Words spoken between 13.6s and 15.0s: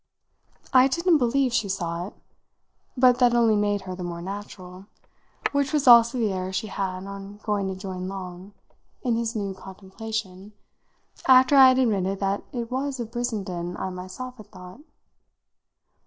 I myself had thought.